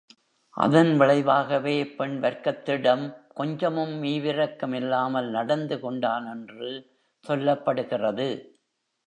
[0.57, 3.03] அதன் விளைவாகவே பெண் வர்க்கத்திடம்
[3.33, 6.71] கொஞ்சமும் ஈவிரக்கமில்லாமல் நடந்து கொண்டான் என்று
[7.25, 8.29] சொல்லப்படுகிறது.